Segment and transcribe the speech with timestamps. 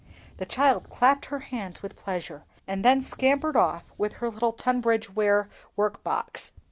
[0.37, 5.13] The child clapped her hands with pleasure, and then scampered off for her little Tunbridge
[5.15, 6.53] ware work box.